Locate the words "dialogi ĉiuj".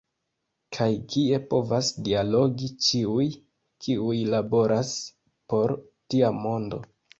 2.07-3.27